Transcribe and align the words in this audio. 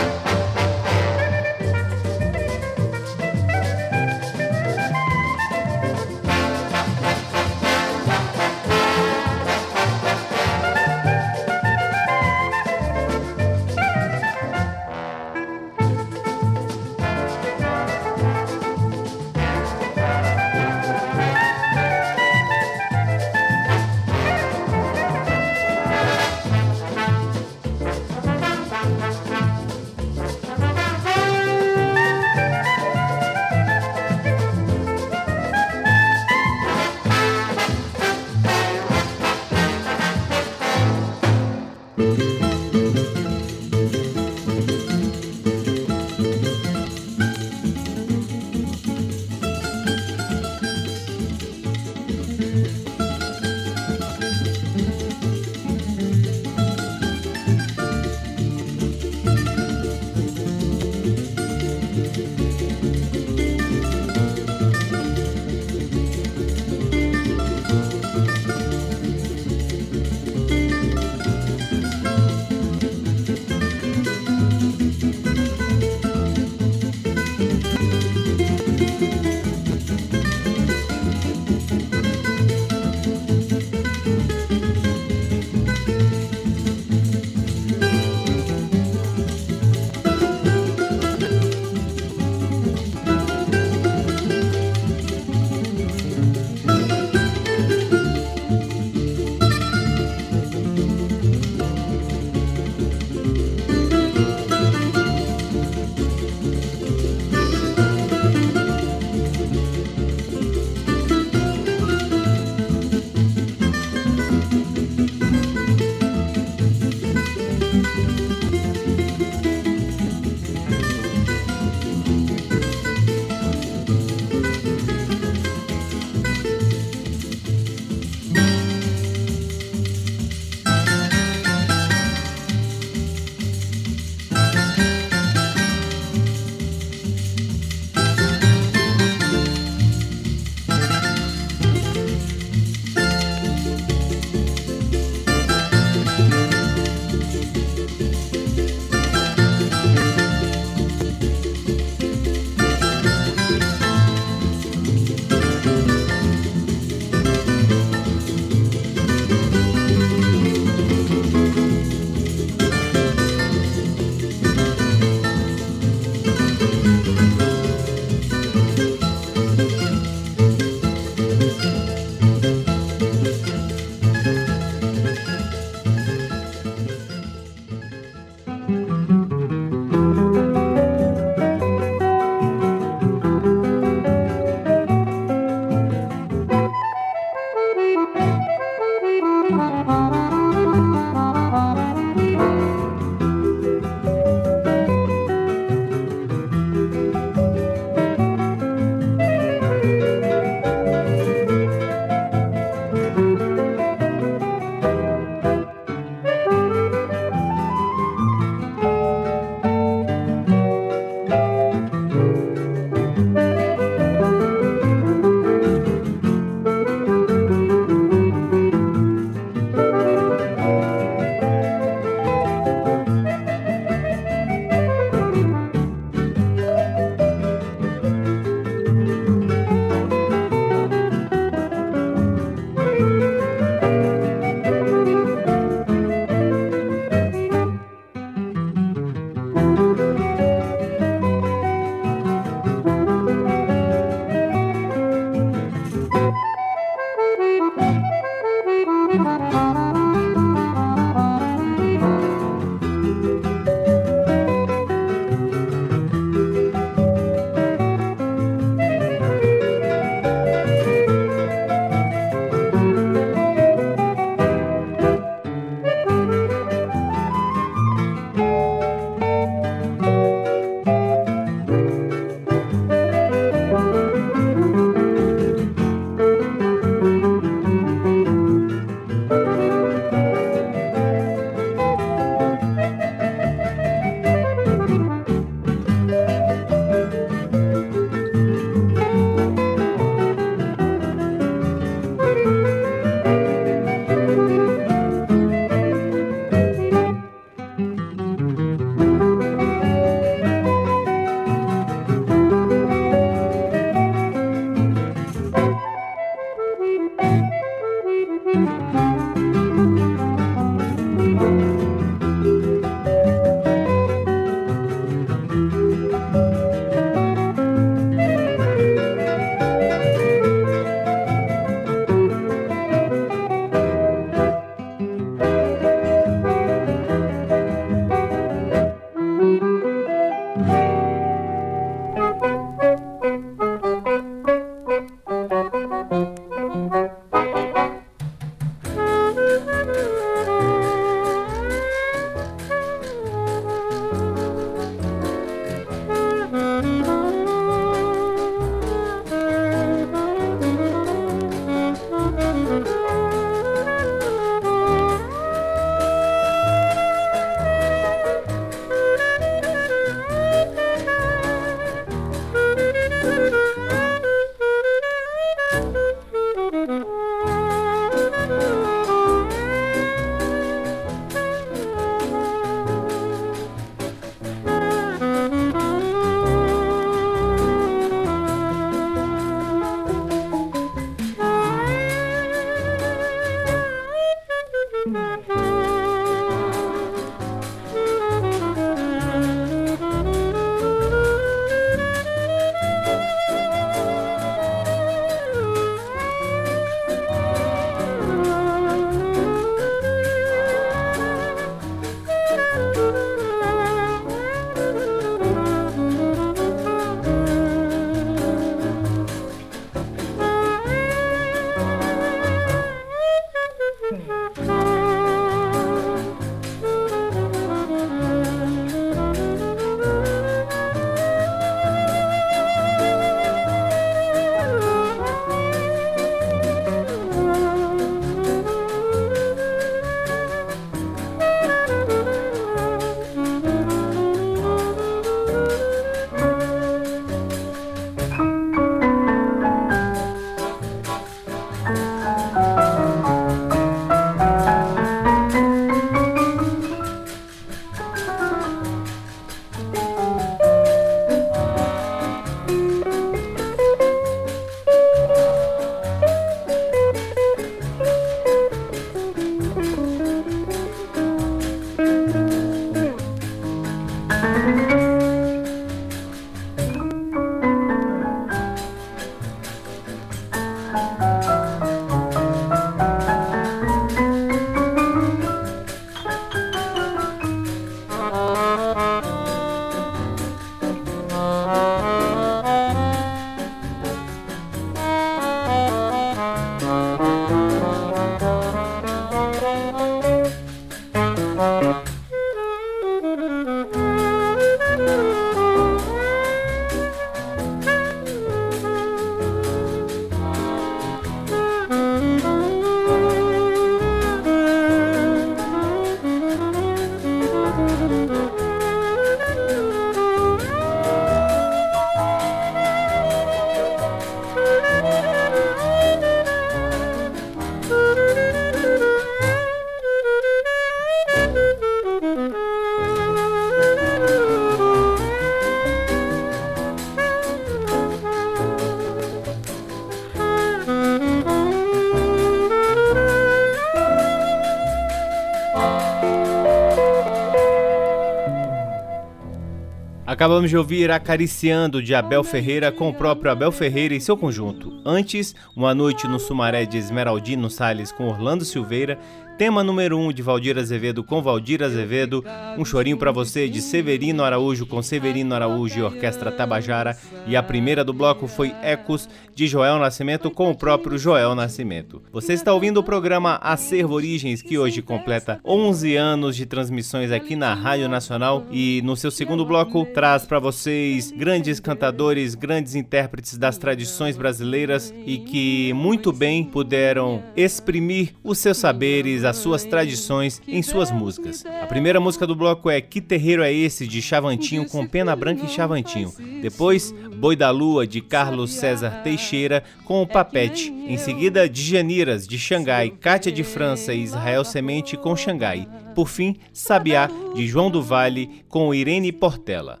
Acabamos 540.41 540.71
de 540.71 540.75
ouvir 540.75 541.11
Acariciando 541.11 542.01
de 542.01 542.15
Abel 542.15 542.43
Ferreira 542.43 542.91
com 542.91 543.07
o 543.09 543.13
próprio 543.13 543.51
Abel 543.51 543.71
Ferreira 543.71 544.15
e 544.15 544.19
seu 544.19 544.35
conjunto. 544.35 544.91
Antes, 545.05 545.53
Uma 545.75 545.93
Noite 545.93 546.27
no 546.27 546.39
Sumaré 546.39 546.83
de 546.83 546.97
Esmeraldino 546.97 547.69
Salles 547.69 548.11
com 548.11 548.27
Orlando 548.27 548.65
Silveira. 548.65 549.19
Tema 549.55 549.83
número 549.83 550.17
1 550.17 550.25
um 550.25 550.33
de 550.33 550.41
Valdir 550.41 550.79
Azevedo 550.79 551.23
com 551.23 551.43
Valdir 551.43 551.83
Azevedo, 551.83 552.43
Um 552.77 552.85
Chorinho 552.85 553.17
para 553.17 553.31
Você 553.31 553.67
de 553.67 553.81
Severino 553.81 554.43
Araújo 554.43 554.85
com 554.85 555.01
Severino 555.01 555.53
Araújo 555.53 555.99
e 555.99 556.03
Orquestra 556.03 556.51
Tabajara. 556.51 557.17
E 557.45 557.55
a 557.55 557.63
primeira 557.63 558.03
do 558.03 558.13
bloco 558.13 558.47
foi 558.47 558.73
Ecos 558.81 559.27
de 559.53 559.67
Joel 559.67 559.99
Nascimento 559.99 560.49
com 560.49 560.71
o 560.71 560.75
próprio 560.75 561.17
Joel 561.17 561.53
Nascimento. 561.53 562.21
Você 562.31 562.53
está 562.53 562.73
ouvindo 562.73 562.99
o 562.99 563.03
programa 563.03 563.55
Acervo 563.61 564.15
Origens, 564.15 564.61
que 564.61 564.77
hoje 564.77 565.01
completa 565.01 565.59
11 565.65 566.15
anos 566.15 566.55
de 566.55 566.65
transmissões 566.65 567.31
aqui 567.31 567.55
na 567.55 567.73
Rádio 567.73 568.07
Nacional 568.07 568.65
e 568.71 569.01
no 569.03 569.15
seu 569.15 569.31
segundo 569.31 569.65
bloco 569.65 570.05
traz 570.13 570.45
para 570.45 570.59
vocês 570.59 571.31
grandes 571.31 571.79
cantadores, 571.79 572.55
grandes 572.55 572.95
intérpretes 572.95 573.57
das 573.57 573.77
tradições 573.77 574.37
brasileiras 574.37 575.13
e 575.25 575.37
que 575.39 575.91
muito 575.93 576.31
bem 576.31 576.63
puderam 576.63 577.43
exprimir 577.55 578.33
os 578.43 578.57
seus 578.57 578.77
saberes, 578.77 579.43
as 579.43 579.57
suas 579.57 579.83
tradições 579.83 580.61
em 580.67 580.81
suas 580.81 581.11
músicas. 581.11 581.65
A 581.81 581.85
primeira 581.85 582.19
música 582.19 582.47
do 582.47 582.60
bloco 582.61 582.91
é 582.91 583.01
Que 583.01 583.19
Terreiro 583.19 583.63
é 583.63 583.73
Esse 583.73 584.05
de 584.05 584.21
Chavantinho 584.21 584.87
com 584.87 585.07
Pena 585.07 585.35
Branca 585.35 585.65
e 585.65 585.67
Chavantinho. 585.67 586.31
Depois, 586.61 587.11
Boi 587.35 587.55
da 587.55 587.71
Lua 587.71 588.05
de 588.05 588.21
Carlos 588.21 588.71
César 588.71 589.23
Teixeira 589.23 589.83
com 590.05 590.21
o 590.21 590.27
Papete. 590.27 590.91
Em 590.91 591.17
seguida, 591.17 591.67
Djaniras 591.67 592.47
de 592.47 592.59
Xangai, 592.59 593.09
Cátia 593.09 593.51
de 593.51 593.63
França 593.63 594.13
e 594.13 594.21
Israel 594.21 594.63
Semente 594.63 595.17
com 595.17 595.35
Xangai. 595.35 595.87
Por 596.13 596.29
fim, 596.29 596.55
Sabiá 596.71 597.27
de 597.55 597.65
João 597.65 597.89
do 597.89 598.03
Vale 598.03 598.63
com 598.69 598.93
Irene 598.93 599.31
Portela. 599.31 600.00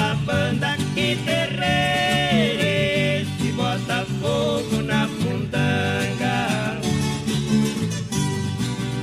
A 0.00 0.14
banda 0.14 0.76
que 0.94 1.16
terreire 1.24 3.26
se 3.38 3.52
bota 3.52 4.06
fogo 4.20 4.82
na 4.82 5.06
fundanga. 5.06 6.80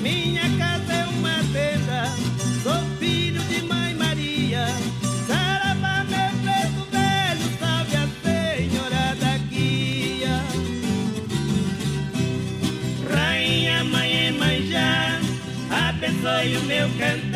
Minha 0.02 0.50
casa 0.58 0.94
é 0.94 1.06
uma 1.06 1.38
tenda, 1.54 2.10
sou 2.64 2.82
filho 3.00 3.42
de 3.44 3.62
mãe 3.64 3.94
Maria. 3.94 4.66
Saravá, 5.28 6.04
meu 6.10 6.32
preto 6.44 6.82
velho, 6.92 7.48
salve 7.60 7.96
a 7.96 8.08
senhora 8.24 9.16
da 9.22 9.38
guia. 9.50 10.42
Rainha, 13.14 13.84
mãe 13.84 14.28
e 14.28 14.32
mãe 14.32 14.66
já, 14.68 15.20
abençoe 15.90 16.58
o 16.58 16.64
meu 16.64 16.90
cantar 16.98 17.27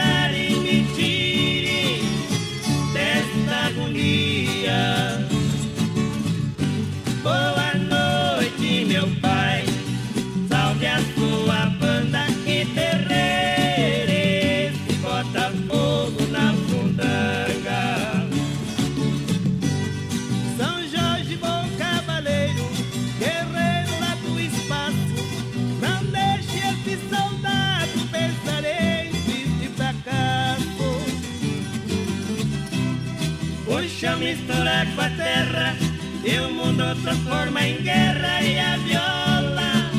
mistura 34.72 34.88
com 34.96 35.02
a 35.02 35.10
terra 35.10 35.76
e 36.24 36.40
o 36.40 36.54
mundo 36.54 36.84
transforma 37.04 37.62
em 37.64 37.82
guerra 37.82 38.42
e 38.42 38.60
a 38.60 38.78
viola 38.78 39.92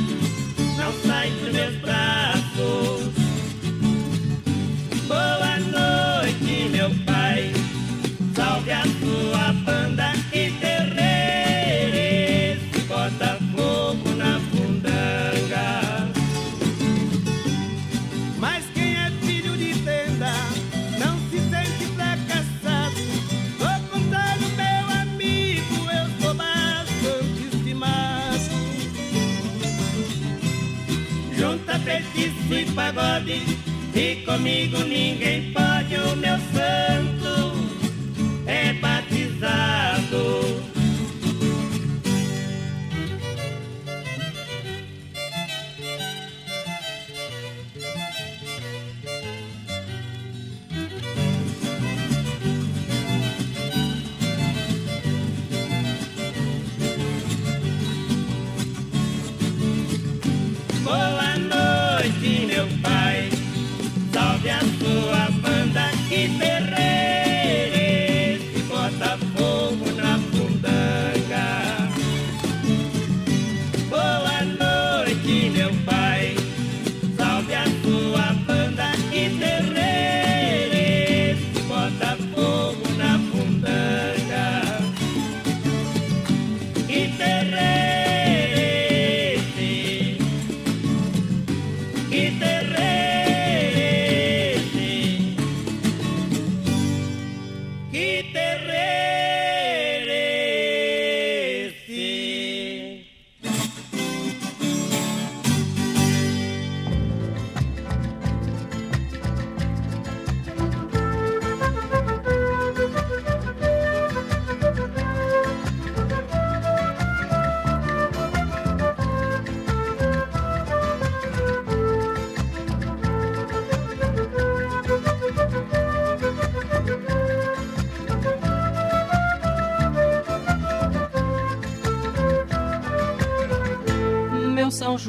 não 0.79 0.93
sai 1.07 1.31
dos 1.31 1.53
meus 1.53 1.75
braços. 1.77 2.42
Pagode 32.75 33.43
e 33.95 34.17
comigo 34.25 34.79
ninguém 34.85 35.52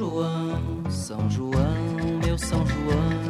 João, 0.03 0.83
São 0.89 1.29
João, 1.29 2.19
meu 2.25 2.37
São 2.37 2.65
João. 2.67 3.23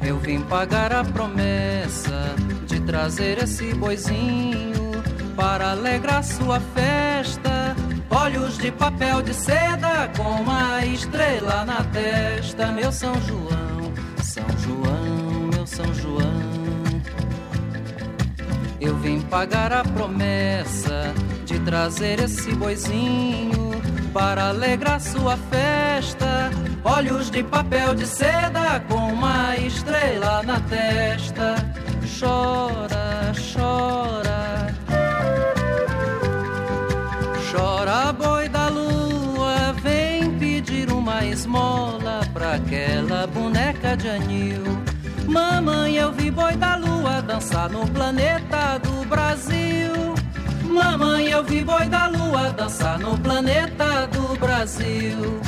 Eu 0.00 0.20
vim 0.20 0.40
pagar 0.42 0.92
a 0.92 1.02
promessa 1.02 2.36
de 2.64 2.78
trazer 2.80 3.42
esse 3.42 3.74
boizinho 3.74 4.92
para 5.34 5.72
alegrar 5.72 6.22
sua 6.22 6.60
festa. 6.60 7.74
olhos 8.08 8.56
de 8.56 8.70
papel 8.70 9.20
de 9.20 9.34
seda 9.34 10.08
com 10.16 10.42
uma 10.42 10.86
estrela 10.86 11.64
na 11.64 11.82
testa. 11.82 12.70
Meu 12.70 12.92
São 12.92 13.14
João, 13.22 13.92
São 14.22 14.46
João, 14.60 15.50
meu 15.52 15.66
São 15.66 15.92
João. 15.92 17.02
Eu 18.80 18.96
vim 18.98 19.20
pagar 19.22 19.72
a 19.72 19.82
promessa 19.82 21.12
de 21.44 21.58
trazer 21.58 22.20
esse 22.20 22.54
boizinho 22.54 23.55
para 24.16 24.48
alegrar 24.48 24.98
sua 24.98 25.36
festa. 25.36 26.50
Olhos 26.82 27.30
de 27.30 27.42
papel 27.42 27.94
de 27.94 28.06
seda 28.06 28.82
com 28.88 29.12
uma 29.12 29.54
estrela 29.58 30.42
na 30.42 30.58
testa. 30.60 31.56
Chora, 32.18 33.32
chora. 33.52 34.74
Chora, 37.50 38.12
boi 38.14 38.48
da 38.48 38.68
lua, 38.68 39.74
vem 39.82 40.30
pedir 40.38 40.90
uma 40.90 41.22
esmola 41.22 42.20
pra 42.32 42.54
aquela 42.54 43.26
boneca 43.26 43.98
de 43.98 44.08
anil. 44.08 44.64
Mamãe, 45.26 45.96
eu 45.96 46.10
vi 46.12 46.30
boi 46.30 46.56
da 46.56 46.76
lua 46.76 47.20
dançar 47.20 47.68
no 47.68 47.86
planeta 47.88 48.78
do 48.78 49.06
Brasil. 49.06 49.25
Mamãe, 51.06 51.30
eu 51.30 51.44
vi 51.44 51.62
boi 51.62 51.86
da 51.86 52.08
lua 52.08 52.50
dançar 52.50 52.98
no 52.98 53.16
planeta 53.16 54.08
do 54.08 54.36
Brasil. 54.40 55.40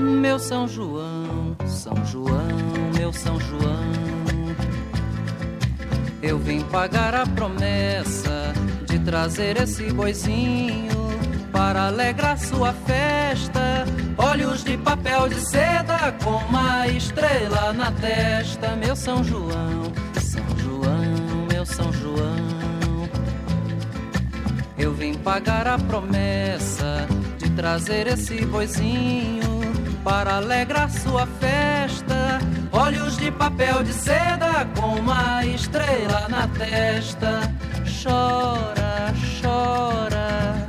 Meu 0.00 0.38
São 0.38 0.66
João, 0.66 0.91
São 1.66 1.94
João, 2.06 2.48
meu 2.96 3.12
São 3.12 3.38
João. 3.40 3.92
Eu 6.22 6.38
vim 6.38 6.60
pagar 6.60 7.14
a 7.14 7.26
promessa 7.26 8.52
de 8.86 8.98
trazer 9.00 9.60
esse 9.60 9.92
boizinho 9.92 10.92
para 11.50 11.88
alegrar 11.88 12.38
sua 12.38 12.72
festa. 12.72 13.84
Olhos 14.16 14.62
de 14.62 14.76
papel 14.78 15.28
de 15.28 15.40
seda 15.40 16.14
com 16.22 16.36
uma 16.48 16.86
estrela 16.86 17.72
na 17.72 17.90
testa. 17.92 18.76
Meu 18.76 18.94
São 18.94 19.24
João, 19.24 19.92
São 20.20 20.58
João, 20.58 21.46
meu 21.50 21.66
São 21.66 21.92
João. 21.92 22.52
Eu 24.78 24.94
vim 24.94 25.14
pagar 25.14 25.66
a 25.66 25.78
promessa 25.78 27.06
de 27.38 27.50
trazer 27.50 28.06
esse 28.06 28.44
boizinho 28.46 29.51
para 30.02 30.36
alegrar 30.36 30.90
sua 30.90 31.26
festa. 31.26 32.38
Olhos 32.72 33.16
de 33.16 33.30
papel 33.30 33.82
de 33.82 33.92
seda 33.92 34.66
com 34.76 34.96
uma 34.96 35.44
estrela 35.44 36.28
na 36.28 36.48
testa. 36.48 37.40
Chora, 38.02 39.12
chora. 39.40 40.68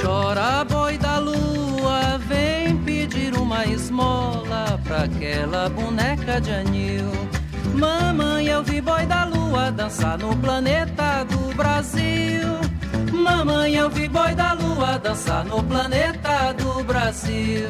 Chora, 0.00 0.64
boi 0.64 0.98
da 0.98 1.18
lua, 1.18 2.18
vem 2.28 2.76
pedir 2.78 3.34
uma 3.34 3.64
esmola 3.66 4.80
pra 4.84 5.04
aquela 5.04 5.68
boneca 5.68 6.40
de 6.40 6.52
anil. 6.52 7.10
Mamãe, 7.74 8.46
eu 8.46 8.62
vi 8.62 8.80
boi 8.80 9.06
da 9.06 9.24
lua 9.24 9.70
dançar 9.72 10.18
no 10.18 10.36
planeta 10.36 11.24
do 11.24 11.54
Brasil. 11.54 12.62
Mamãe, 13.12 13.74
eu 13.74 13.90
vi 13.90 14.08
boi 14.08 14.34
da 14.34 14.54
lua 14.54 14.98
dançar 14.98 15.44
no 15.44 15.62
planeta 15.62 16.52
do 16.54 16.82
Brasil. 16.84 17.68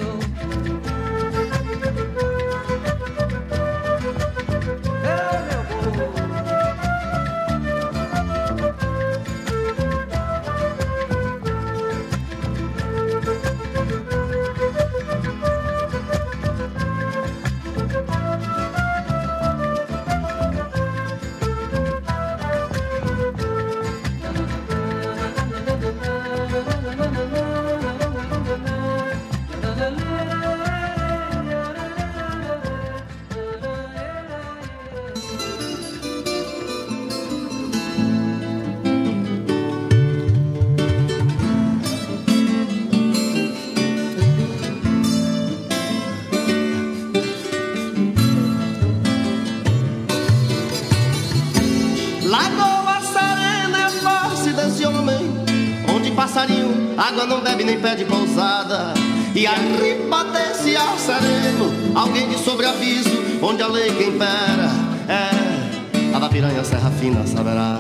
Água 56.97 57.27
não 57.27 57.41
bebe 57.41 57.65
nem 57.65 57.81
pede 57.81 58.05
pousada. 58.05 58.95
E 59.35 59.47
a 59.47 59.55
ripa 59.55 60.25
desse 60.25 60.77
ar 60.77 60.99
sereno 60.99 61.73
Alguém 61.95 62.29
de 62.29 62.39
sobreaviso, 62.39 63.09
onde 63.41 63.63
a 63.63 63.67
lei 63.67 63.91
que 63.91 64.05
impera 64.05 64.71
É 65.09 66.15
a 66.15 66.19
da 66.19 66.29
piranha 66.29 66.63
serra 66.63 66.91
fina, 66.91 67.27
saberá. 67.27 67.79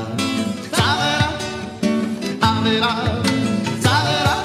Saberá, 0.74 1.28
haverá, 2.40 2.96
saberá 3.82 4.42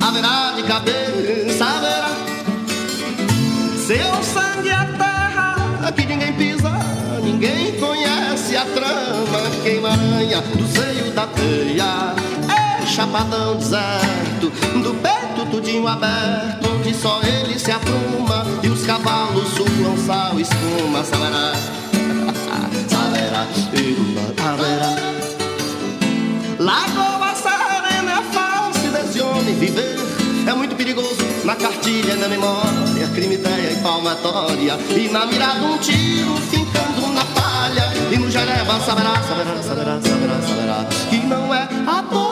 Haverá 0.00 0.52
de 0.54 0.62
cabeça, 0.62 1.64
haverá 1.64 2.06
seu 3.86 4.22
sangue 4.24 4.70
é 4.70 4.84
terra 4.98 5.92
que 5.92 6.06
ninguém 6.06 6.32
pisa, 6.32 6.72
ninguém 7.22 7.78
conhece 7.78 8.56
a 8.56 8.64
trama 8.64 9.46
queima 9.62 9.90
aranha 9.90 10.40
do 10.40 10.66
seio 10.66 11.12
da 11.12 11.26
teia. 11.28 12.25
Chapadão 12.96 13.56
deserto, 13.56 14.50
do 14.82 14.94
peito 15.02 15.50
tudinho 15.50 15.86
aberto, 15.86 16.66
onde 16.66 16.94
só 16.94 17.20
ele 17.24 17.58
se 17.58 17.70
apruma 17.70 18.46
e 18.62 18.68
os 18.68 18.86
cavalos 18.86 19.48
suam 19.50 19.98
sal 19.98 20.40
espuma. 20.40 21.04
Saberá, 21.04 21.52
saberá, 22.88 23.46
saberá. 24.38 24.96
Lagoa 26.58 27.34
serena 27.34 28.12
é 28.12 28.22
face 28.32 28.88
desse 28.88 29.20
homem 29.20 29.54
viver. 29.56 29.98
É 30.46 30.54
muito 30.54 30.74
perigoso 30.74 31.18
na 31.44 31.54
cartilha, 31.54 32.16
na 32.16 32.28
memória, 32.28 33.08
crime, 33.14 33.34
ideia 33.34 33.72
e 33.72 33.76
palmatória. 33.82 34.78
E 34.88 35.10
na 35.10 35.26
mirada 35.26 35.66
um 35.66 35.76
tiro 35.76 36.34
fincando 36.50 37.12
na 37.12 37.26
palha. 37.26 37.92
E 38.10 38.16
no 38.16 38.30
Jereba 38.30 38.80
saberá, 38.80 39.22
saberá, 39.22 39.62
saberá, 39.62 40.00
saberá, 40.00 40.40
saberá. 40.40 40.86
Que 41.10 41.18
não 41.26 41.52
é 41.54 41.68
as 41.86 42.08
de 42.08 42.25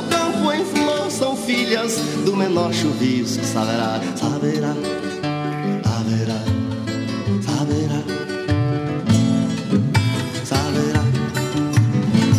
No 0.00 0.06
campo 0.08 0.50
em 0.50 0.64
flor 0.64 1.10
são 1.10 1.36
filhas 1.36 1.96
do 2.24 2.34
menor 2.34 2.72
chuvisco. 2.72 3.44
Saberá, 3.44 4.00
saberá, 4.16 4.74
saberá, 5.84 6.40
saberá, 7.44 8.00
saberá. 10.42 11.02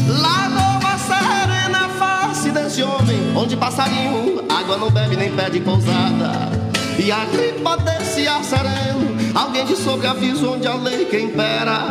Lagoa 0.08 0.98
serena, 0.98 1.90
face 2.00 2.50
desse 2.50 2.82
homem, 2.82 3.32
onde 3.36 3.56
passarinho, 3.56 4.44
água 4.50 4.78
não 4.78 4.90
bebe 4.90 5.16
nem 5.16 5.32
pede 5.32 5.60
pousada. 5.60 6.50
E 6.98 7.12
a 7.12 7.26
gripa 7.26 7.78
desse 7.78 8.28
ar 8.28 8.44
sereno, 8.44 9.16
alguém 9.36 9.66
de 9.68 9.76
sobreaviso, 9.76 10.54
onde 10.54 10.68
a 10.68 10.74
lei 10.74 11.06
que 11.06 11.20
impera 11.20 11.90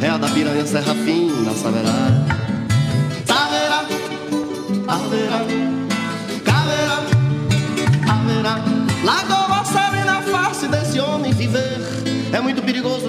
é 0.00 0.08
a 0.08 0.16
da 0.16 0.28
piranha 0.28 0.66
serra 0.66 0.94
fina. 0.94 1.52
Saberá, 1.52 2.41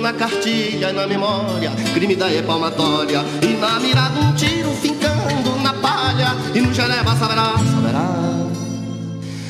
na 0.03 0.11
cartilha 0.11 0.89
e 0.89 0.93
na 0.93 1.07
memória. 1.07 1.71
Crime 1.93 2.15
da 2.17 2.27
palmatória. 2.45 3.23
E 3.41 3.55
na 3.55 3.79
mirada 3.79 4.19
um 4.19 4.33
tiro 4.35 4.69
fincando 4.81 5.55
na 5.63 5.73
palha. 5.73 6.35
E 6.53 6.59
no 6.59 6.73
Geneva 6.73 7.15
saberá, 7.15 7.53
saberá. 7.73 8.09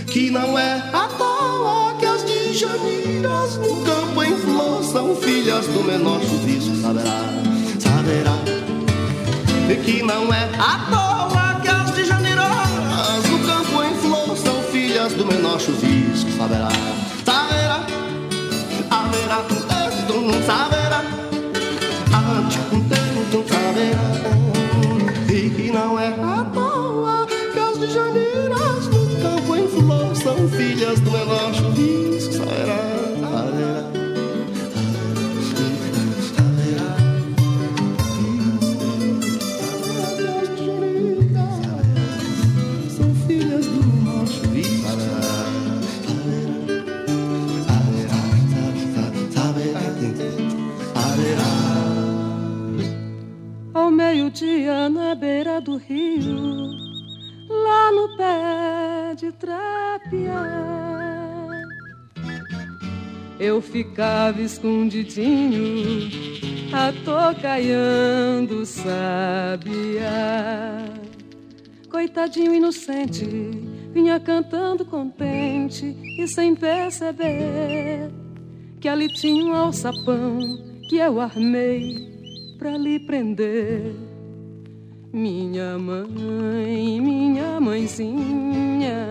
Que 0.05 0.29
não 0.29 0.57
é 0.57 0.75
à 0.93 1.07
toa 1.17 1.95
que 1.97 2.05
as 2.05 2.23
de 2.23 2.53
janiras 2.53 3.57
no 3.57 3.83
campo 3.83 4.23
em 4.23 4.37
flor 4.37 4.83
são 4.83 5.15
filhas 5.15 5.65
do 5.65 5.83
menor 5.83 6.21
chuvisco, 6.21 6.75
saberá, 6.75 7.19
saberá. 7.79 8.37
Que 9.83 10.03
não 10.03 10.31
é 10.31 10.49
à 10.59 10.85
toa 10.91 11.42
filhas 15.03 15.13
do 15.13 15.25
menor 15.25 15.59
chuvisco, 15.59 16.31
saberá, 16.31 16.69
saberá. 17.25 17.85
Haverá, 18.89 19.43
tu 20.07 20.21
não 20.21 20.41
saberá, 20.43 21.03
tu 23.31 23.43
saberá. 23.47 24.03
E 25.29 25.49
que 25.49 25.71
não 25.71 25.99
é 25.99 26.07
à 26.07 26.45
toa 26.53 27.27
que 27.27 27.59
as 27.59 27.91
janiras 27.91 28.87
no 28.87 29.21
campo 29.21 29.55
em 29.55 29.67
flor 29.67 30.15
são 30.15 30.47
filhas 30.49 30.99
do 30.99 31.11
menor 31.11 31.53
chuvisco, 31.53 32.33
saberá. 32.33 32.92
Meio-dia 54.43 54.89
na 54.89 55.15
beira 55.15 55.61
do 55.61 55.77
rio, 55.77 56.69
lá 57.49 57.91
no 57.91 58.17
pé 58.17 59.15
de 59.15 59.31
trapear, 59.31 60.83
eu 63.39 63.61
ficava 63.61 64.41
escondidinho, 64.41 66.09
atocaiando 66.73 68.65
sabiá. 68.65 68.83
Coitadinho 71.89 72.53
inocente, 72.53 73.25
vinha 73.93 74.19
cantando 74.19 74.83
contente 74.83 75.95
e 76.19 76.27
sem 76.27 76.53
perceber 76.55 78.11
que 78.81 78.89
ali 78.89 79.07
tinha 79.07 79.45
um 79.45 79.53
alçapão 79.53 80.39
que 80.89 80.97
eu 80.97 81.21
armei 81.21 82.11
pra 82.57 82.77
lhe 82.77 82.99
prender. 82.99 84.12
Minha 85.13 85.77
mãe, 85.77 86.99
minha 86.99 87.59
mãezinha, 87.61 89.07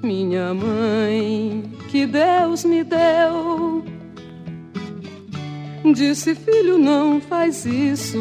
minha 0.00 0.54
mãe 0.54 1.64
que 1.90 2.06
Deus 2.06 2.64
me 2.64 2.84
deu. 2.84 3.84
Disse, 5.92 6.36
filho, 6.36 6.78
não 6.78 7.20
faz 7.20 7.66
isso. 7.66 8.16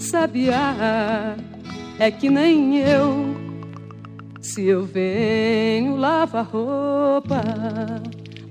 Sabiá 0.00 1.36
é 2.00 2.10
que 2.10 2.28
nem 2.28 2.78
eu. 2.78 3.36
Se 4.40 4.66
eu 4.66 4.84
venho 4.84 5.94
lavar 5.94 6.44
roupa 6.44 7.40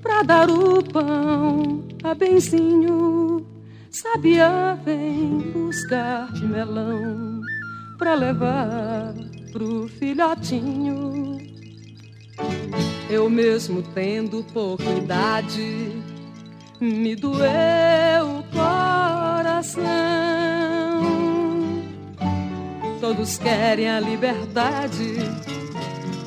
pra 0.01 0.23
dar 0.23 0.49
o 0.49 0.81
pão 0.81 1.83
a 2.01 2.13
benzinho, 2.13 3.38
Sabiá 4.01 4.77
vem 4.85 5.39
buscar 5.51 6.31
melão 6.41 7.41
pra 7.97 8.15
levar 8.15 9.13
pro 9.51 9.89
filhotinho. 9.89 11.37
Eu 13.09 13.29
mesmo 13.29 13.83
tendo 13.93 14.41
pouca 14.53 14.89
idade, 14.89 16.01
me 16.79 17.13
doeu 17.13 18.39
o 18.39 18.43
coração. 18.53 19.83
Todos 23.01 23.37
querem 23.37 23.89
a 23.89 23.99
liberdade 23.99 25.15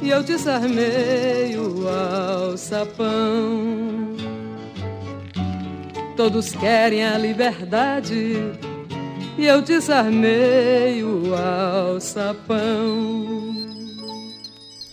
e 0.03 0.11
eu 0.11 0.23
desarmei 0.23 1.57
o 1.57 1.89
alçapão. 1.89 4.12
Todos 6.17 6.53
querem 6.53 7.05
a 7.05 7.17
liberdade 7.17 8.37
e 9.39 9.47
eu 9.47 9.63
desarmei 9.63 11.03
o 11.03 11.35
alçapão. 11.35 12.53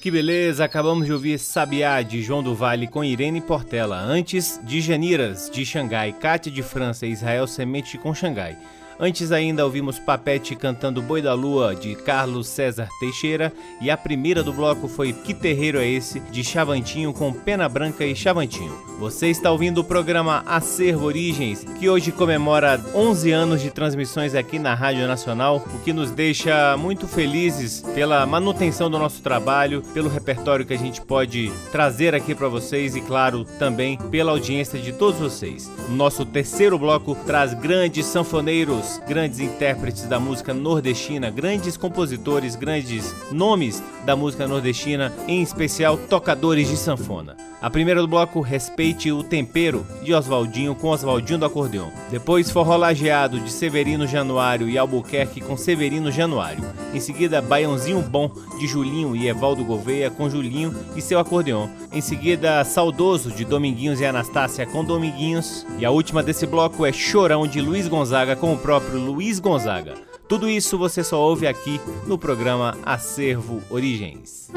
Que 0.02 0.10
beleza, 0.10 0.64
acabamos 0.64 1.06
de 1.06 1.12
ouvir 1.12 1.38
Sabiá 1.38 2.02
de 2.02 2.22
João 2.22 2.42
do 2.42 2.56
Vale 2.56 2.88
com 2.88 3.04
Irene 3.04 3.42
Portela, 3.42 3.98
antes 3.98 4.58
de 4.64 4.80
Janiras 4.80 5.50
de 5.50 5.66
Xangai, 5.66 6.14
Cátia 6.14 6.50
de 6.50 6.64
França 6.64 7.06
e 7.06 7.12
Israel 7.12 7.46
Semente 7.46 7.98
com 7.98 8.16
Xangai. 8.16 8.58
Antes 9.02 9.32
ainda 9.32 9.64
ouvimos 9.64 9.98
Papete 9.98 10.58
cantando 10.58 11.02
Boi 11.02 11.22
da 11.22 11.34
Lua 11.34 11.74
de 11.74 11.96
Carlos 11.96 12.50
César 12.50 12.90
Teixeira 13.00 13.54
e 13.80 13.90
a 13.90 13.96
primeira 13.96 14.44
do 14.44 14.52
bloco 14.52 14.90
foi 14.90 15.14
Que 15.14 15.34
Terreiro 15.34 15.80
é 15.80 15.88
Esse 15.88 16.20
de 16.20 16.44
Chavantinho 16.44 17.14
com 17.14 17.32
Pena 17.32 17.70
Branca 17.70 18.04
e 18.04 18.14
Chavantinho. 18.14 18.78
Você 19.00 19.28
está 19.28 19.50
ouvindo 19.50 19.78
o 19.78 19.84
programa 19.86 20.44
Acervo 20.46 21.06
Origens, 21.06 21.64
que 21.80 21.90
hoje 21.90 22.12
comemora 22.12 22.84
11 22.94 23.32
anos 23.32 23.62
de 23.62 23.72
transmissões 23.72 24.36
aqui 24.36 24.60
na 24.60 24.74
Rádio 24.74 25.08
Nacional, 25.08 25.66
o 25.74 25.80
que 25.80 25.94
nos 25.94 26.12
deixa 26.12 26.76
muito 26.76 27.08
felizes 27.08 27.82
pela 27.96 28.26
manutenção 28.26 28.92
do 28.92 29.00
nosso 29.00 29.22
trabalho, 29.22 29.82
pelo 29.94 30.10
repertório 30.10 30.66
que 30.66 30.74
a 30.74 30.78
gente 30.78 31.00
pode 31.00 31.50
trazer 31.72 32.14
aqui 32.14 32.36
para 32.36 32.50
vocês 32.50 32.98
e, 32.98 33.00
claro, 33.00 33.46
também 33.58 33.98
pela 34.12 34.32
audiência 34.32 34.78
de 34.78 34.92
todos 34.92 35.22
vocês. 35.22 35.72
Nosso 35.88 36.26
terceiro 36.26 36.78
bloco 36.78 37.16
traz 37.26 37.54
grandes 37.54 38.06
sanfoneiros 38.06 38.89
grandes 38.98 39.40
intérpretes 39.40 40.04
da 40.04 40.20
música 40.20 40.54
nordestina, 40.54 41.30
grandes 41.30 41.78
compositores, 41.78 42.56
grandes 42.56 43.14
nomes 43.32 43.84
da 44.06 44.16
música 44.16 44.48
nordestina, 44.48 45.14
em 45.28 45.42
especial 45.42 45.98
tocadores 45.98 46.68
de 46.68 46.78
sanfona. 46.78 47.49
A 47.62 47.70
primeira 47.70 48.02
do 48.02 48.08
bloco, 48.08 48.40
Respeite 48.40 49.12
o 49.12 49.22
Tempero, 49.22 49.86
de 50.02 50.14
Oswaldinho 50.14 50.74
com 50.74 50.88
Oswaldinho 50.88 51.40
do 51.40 51.46
Acordeon. 51.46 51.90
Depois, 52.10 52.50
Forró 52.50 52.78
Lajeado, 52.78 53.38
de 53.40 53.52
Severino 53.52 54.08
Januário 54.08 54.70
e 54.70 54.78
Albuquerque 54.78 55.42
com 55.42 55.58
Severino 55.58 56.10
Januário. 56.10 56.64
Em 56.94 57.02
seguida, 57.02 57.42
Baiãozinho 57.42 58.02
Bom, 58.02 58.32
de 58.58 58.66
Julinho 58.66 59.14
e 59.14 59.28
Evaldo 59.28 59.66
Gouveia 59.66 60.10
com 60.10 60.30
Julinho 60.30 60.74
e 60.96 61.02
seu 61.02 61.20
acordeon. 61.20 61.68
Em 61.92 62.00
seguida, 62.00 62.64
Saudoso, 62.64 63.30
de 63.30 63.44
Dominguinhos 63.44 64.00
e 64.00 64.06
Anastácia 64.06 64.66
com 64.66 64.86
Dominguinhos. 64.86 65.66
E 65.78 65.86
a 65.86 65.92
última 65.92 66.24
desse 66.24 66.48
bloco 66.48 66.86
é 66.86 66.94
Chorão, 66.94 67.46
de 67.46 67.60
Luiz 67.60 67.90
Gonzaga 67.90 68.38
com 68.38 68.54
o 68.54 68.58
próprio 68.58 69.00
Luiz 69.00 69.38
Gonzaga. 69.38 69.96
Tudo 70.30 70.48
isso 70.48 70.78
você 70.78 71.04
só 71.04 71.20
ouve 71.20 71.46
aqui 71.46 71.82
no 72.08 72.18
programa 72.18 72.78
Acervo 72.86 73.62
Origens. 73.70 74.50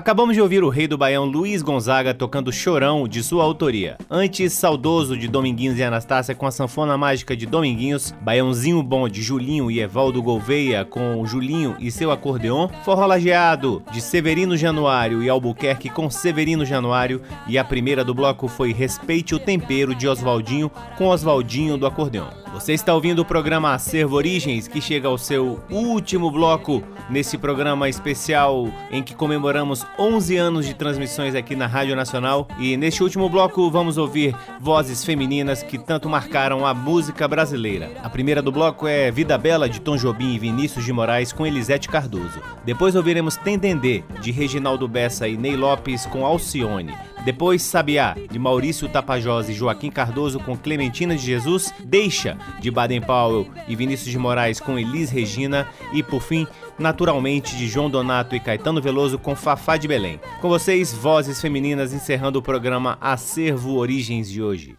Acabamos 0.00 0.34
de 0.34 0.40
ouvir 0.40 0.64
o 0.64 0.70
rei 0.70 0.88
do 0.88 0.96
Baião 0.96 1.26
Luiz 1.26 1.60
Gonzaga 1.60 2.14
tocando 2.14 2.50
Chorão 2.50 3.06
de 3.06 3.22
sua 3.22 3.44
autoria. 3.44 3.98
Antes, 4.08 4.54
Saudoso 4.54 5.14
de 5.14 5.28
Dominguinhos 5.28 5.76
e 5.76 5.82
Anastácia 5.82 6.34
com 6.34 6.46
a 6.46 6.50
sanfona 6.50 6.96
mágica 6.96 7.36
de 7.36 7.44
Dominguinhos, 7.44 8.14
Baiãozinho 8.22 8.82
Bom 8.82 9.06
de 9.10 9.20
Julinho 9.20 9.70
e 9.70 9.78
Evaldo 9.78 10.22
Gouveia 10.22 10.86
com 10.86 11.22
Julinho 11.26 11.76
e 11.78 11.90
seu 11.90 12.10
acordeon, 12.10 12.68
Forró 12.82 13.04
Lajeado 13.04 13.82
de 13.92 14.00
Severino 14.00 14.56
Januário 14.56 15.22
e 15.22 15.28
Albuquerque 15.28 15.90
com 15.90 16.08
Severino 16.08 16.64
Januário 16.64 17.20
e 17.46 17.58
a 17.58 17.64
primeira 17.64 18.02
do 18.02 18.14
bloco 18.14 18.48
foi 18.48 18.72
Respeite 18.72 19.34
o 19.34 19.38
Tempero 19.38 19.94
de 19.94 20.08
Oswaldinho 20.08 20.70
com 20.96 21.08
Oswaldinho 21.08 21.76
do 21.76 21.86
acordeon. 21.86 22.30
Você 22.52 22.72
está 22.72 22.92
ouvindo 22.92 23.20
o 23.20 23.24
programa 23.24 23.72
Acervo 23.72 24.16
Origens, 24.16 24.66
que 24.66 24.80
chega 24.80 25.06
ao 25.06 25.16
seu 25.16 25.60
último 25.70 26.32
bloco 26.32 26.82
nesse 27.08 27.38
programa 27.38 27.88
especial 27.88 28.68
em 28.90 29.04
que 29.04 29.14
comemoramos 29.14 29.86
11 29.96 30.36
anos 30.36 30.66
de 30.66 30.74
transmissões 30.74 31.36
aqui 31.36 31.54
na 31.54 31.68
Rádio 31.68 31.94
Nacional. 31.94 32.48
E 32.58 32.76
neste 32.76 33.04
último 33.04 33.28
bloco 33.28 33.70
vamos 33.70 33.96
ouvir 33.96 34.34
vozes 34.60 35.04
femininas 35.04 35.62
que 35.62 35.78
tanto 35.78 36.08
marcaram 36.08 36.66
a 36.66 36.74
música 36.74 37.28
brasileira. 37.28 37.92
A 38.02 38.10
primeira 38.10 38.42
do 38.42 38.50
bloco 38.50 38.88
é 38.88 39.12
Vida 39.12 39.38
Bela 39.38 39.68
de 39.68 39.80
Tom 39.80 39.96
Jobim 39.96 40.34
e 40.34 40.38
Vinícius 40.38 40.84
de 40.84 40.92
Moraes 40.92 41.32
com 41.32 41.46
Elisete 41.46 41.88
Cardoso. 41.88 42.40
Depois 42.64 42.96
ouviremos 42.96 43.36
Tendendê 43.36 44.02
de 44.20 44.32
Reginaldo 44.32 44.88
Bessa 44.88 45.28
e 45.28 45.36
Ney 45.36 45.54
Lopes 45.54 46.04
com 46.06 46.26
Alcione. 46.26 46.94
Depois 47.24 47.62
Sabiá 47.62 48.16
de 48.30 48.38
Maurício 48.38 48.88
Tapajós 48.88 49.48
e 49.48 49.52
Joaquim 49.52 49.90
Cardoso 49.90 50.40
com 50.40 50.56
Clementina 50.56 51.16
de 51.16 51.22
Jesus. 51.22 51.72
Deixa 51.84 52.36
de 52.60 52.70
Baden 52.70 53.00
Powell 53.00 53.46
e 53.68 53.76
Vinícius 53.76 54.10
de 54.10 54.18
Moraes 54.18 54.60
com 54.60 54.78
Elis 54.78 55.10
Regina 55.10 55.66
e 55.92 56.02
por 56.02 56.22
fim 56.22 56.46
naturalmente 56.78 57.56
de 57.56 57.68
João 57.68 57.90
Donato 57.90 58.34
e 58.34 58.40
Caetano 58.40 58.80
Veloso 58.80 59.18
com 59.18 59.36
Fafá 59.36 59.76
de 59.76 59.86
Belém. 59.86 60.18
Com 60.40 60.48
vocês, 60.48 60.92
vozes 60.92 61.40
femininas 61.40 61.92
encerrando 61.92 62.38
o 62.38 62.42
programa 62.42 62.96
Acervo 63.00 63.76
Origens 63.76 64.30
de 64.30 64.42
hoje. 64.42 64.76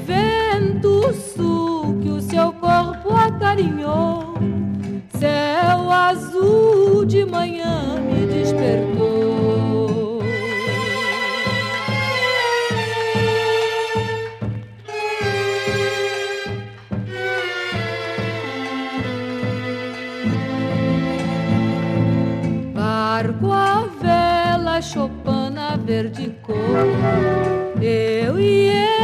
Vento 0.05 1.13
sul 1.15 2.01
que 2.01 2.11
o 2.11 2.21
seu 2.21 2.53
corpo 2.53 3.13
acarinhou, 3.13 4.35
céu 5.11 5.93
azul 5.93 7.07
de 7.07 7.25
manhã 7.25 8.01
me 8.01 8.27
despertou. 8.27 9.18
Verde 25.89 26.35
cor. 26.43 26.55
Eu 27.81 28.39
e 28.39 28.69
ele, 28.69 28.98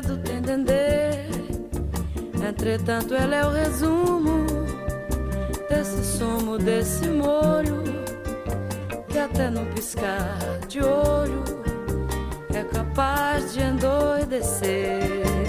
segredo, 0.00 0.16
tem 0.18 0.36
entender. 0.38 1.26
Entretanto, 2.46 3.14
ela 3.14 3.36
é 3.36 3.46
o 3.46 3.50
resumo 3.50 4.46
desse 5.68 6.04
sumo, 6.18 6.58
desse 6.58 7.08
molho, 7.08 7.82
que 9.08 9.18
até 9.18 9.50
no 9.50 9.64
piscar 9.66 10.38
de 10.68 10.80
olho 10.80 11.44
é 12.52 12.64
capaz 12.64 13.52
de 13.52 13.60
endoidecer. 13.62 15.39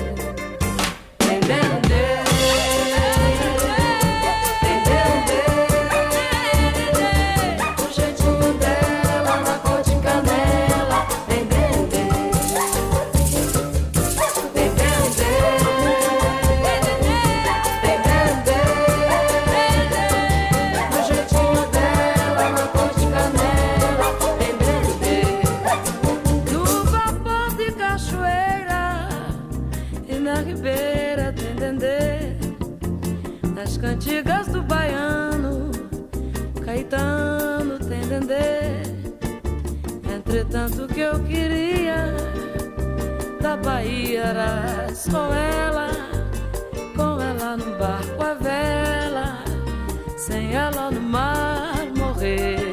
Entretanto, 40.54 40.84
o 40.84 40.88
que 40.94 41.00
eu 41.00 41.18
queria 41.24 42.14
da 43.40 43.56
Bahia 43.56 44.20
era 44.20 44.94
só 44.94 45.34
ela, 45.34 45.90
com 46.94 47.22
ela 47.22 47.56
no 47.56 47.78
barco 47.78 48.22
a 48.22 48.34
vela, 48.34 49.38
sem 50.18 50.54
ela 50.54 50.92
no 50.92 51.00
mar 51.00 51.88
morrer. 51.98 52.71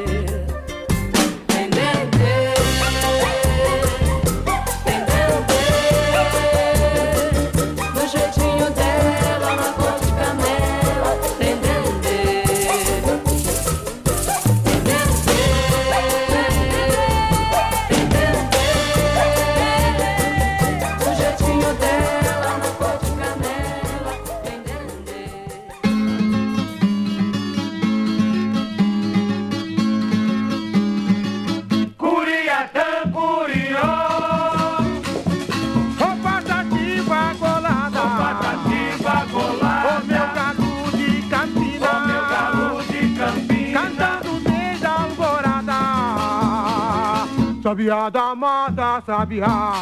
Sabiá 47.89 48.11
da 48.11 48.34
mata, 48.34 49.03
sabiá, 49.07 49.72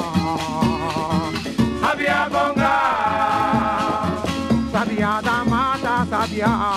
Sabia 1.80 2.28
gonga, 2.30 2.78
sabiá 4.70 5.20
da 5.20 5.44
mata, 5.44 6.06
sabiá. 6.08 6.72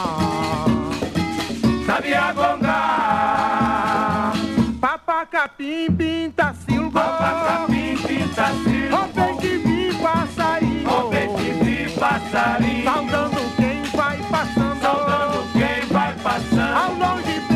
sabia 1.86 2.34
gonga, 2.34 4.34
Papacapim, 4.82 5.95
pinta 5.95 6.51
silva, 6.67 6.99
papacapim, 6.99 7.95
pinta 8.07 8.47
silva, 8.63 9.07
peixe 9.13 9.59
de 9.59 9.93
passarinho, 10.01 10.89
Ô 10.89 11.09
peixe 11.11 11.51
de 11.63 11.89
passarinho, 11.99 12.84
saudando 12.86 13.55
quem 13.55 13.84
vai 13.95 14.17
passando, 14.32 14.82
saudando 14.82 15.43
quem 15.53 15.86
vai 15.93 16.11
ao 16.11 16.17
passando, 16.23 16.97
longe 16.97 17.49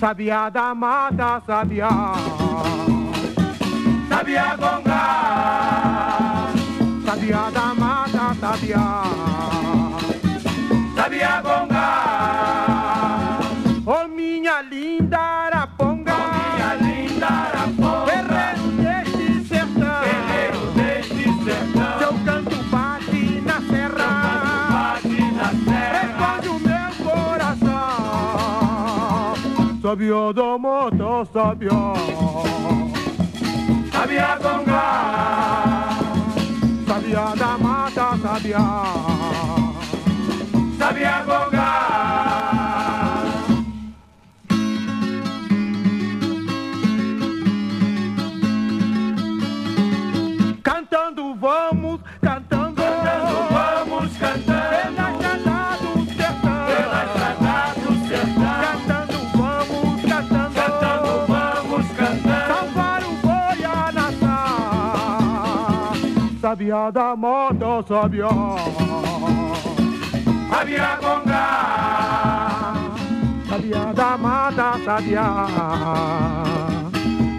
Sabiá 0.00 0.48
da 0.50 0.74
mata, 0.74 1.42
sabiá. 1.46 1.90
sabia 4.08 4.56
gonga, 4.56 5.02
Sabiá 7.04 7.50
da 7.52 7.74
mata, 7.74 8.34
sabiá. 8.40 8.86
sabia 10.96 11.42
gonga, 11.42 11.88
Ô 13.84 14.08
minha 14.08 14.62
linda 14.62 15.18
araponga, 15.18 16.09
Sabiá 29.90 30.32
da 30.32 30.56
mata, 30.56 31.26
sabiá. 31.32 31.94
sabia 33.90 34.38
gonga, 34.40 34.86
Sabiá 36.86 37.34
da 37.34 37.58
mata, 37.58 38.16
sabiá. 38.22 38.66
gonga. 41.26 41.70
Cantando 50.62 51.34
vamos, 51.34 51.89
nação. 66.50 66.56
Sabiá 66.56 66.90
da 66.90 67.16
mata, 67.16 67.82
sabiá. 67.86 68.30
sabia 70.50 70.98
gonga, 71.00 71.46
Sabiá 73.48 73.92
da 73.94 74.18
mata, 74.18 74.78
sabiá. 74.84 75.46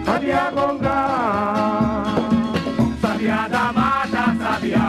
sabia 0.04 0.50
gonga, 0.54 0.98
sabia 3.00 3.48
da 3.48 3.72
mata, 3.72 4.24
sabia, 4.40 4.88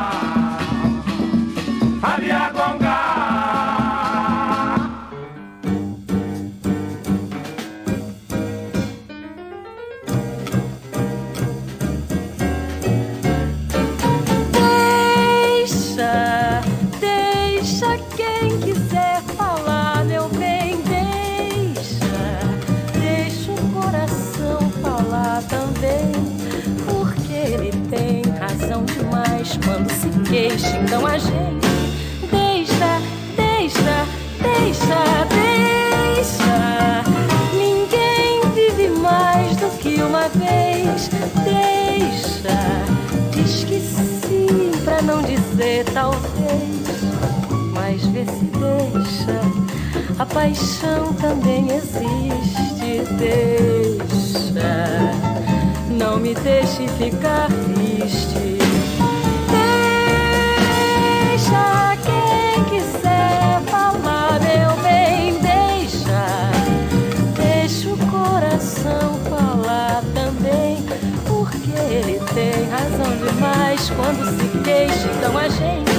sabia 2.01 2.51
gonga. 2.53 2.82
Paixão 50.34 51.13
também 51.13 51.67
existe. 51.69 53.03
Deixa, 53.17 54.61
não 55.89 56.17
me 56.17 56.34
deixe 56.34 56.88
ficar 56.97 57.47
triste. 57.47 58.57
Deixa 61.29 61.97
quem 62.03 62.63
quiser 62.65 63.61
falar, 63.67 64.39
meu 64.39 64.75
bem, 64.81 65.39
deixa. 65.39 66.51
Deixa 67.36 67.89
o 67.89 67.97
coração 68.09 69.19
falar 69.29 70.03
também, 70.13 70.84
tem 72.34 72.67
razão 72.69 73.15
demais 73.17 73.89
quando 73.91 74.25
se 74.36 74.57
queixa. 74.63 75.09
Então 75.15 75.38
a 75.38 75.47
gente 75.47 75.92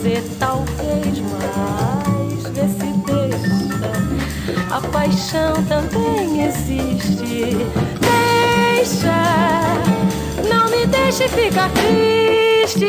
dizer 0.00 0.22
talvez, 0.38 1.18
se 2.68 2.86
deixa. 3.04 3.90
A 4.70 4.80
paixão 4.80 5.62
também 5.64 6.46
existe. 6.46 7.56
Deixa, 8.74 9.12
não 10.48 10.70
me 10.70 10.86
deixe 10.86 11.28
ficar 11.28 11.70
triste. 11.72 12.86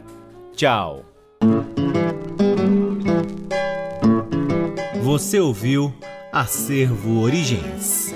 Tchau. 0.54 1.04
Você 5.02 5.38
ouviu 5.38 5.94
Acervo 6.32 7.20
Origens. 7.20 8.14